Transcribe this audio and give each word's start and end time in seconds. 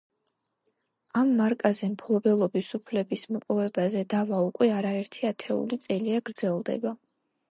ამ 1.19 1.33
მარკაზე 1.41 1.89
მფლობელობის 1.95 2.69
უფლების 2.79 3.25
მოპოვებაზე 3.35 4.03
დავა 4.15 4.41
უკვე 4.47 4.69
არა 4.79 4.95
ერთი 5.03 5.31
ათეული 5.33 5.79
წელია 5.87 6.25
გრძელდება. 6.31 6.97